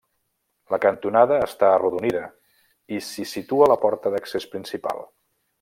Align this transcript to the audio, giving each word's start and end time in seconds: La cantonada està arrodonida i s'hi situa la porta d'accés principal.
La 0.75 0.79
cantonada 0.85 1.37
està 1.49 1.69
arrodonida 1.73 2.23
i 2.97 3.03
s'hi 3.11 3.29
situa 3.35 3.71
la 3.73 3.81
porta 3.87 4.17
d'accés 4.19 4.53
principal. 4.57 5.07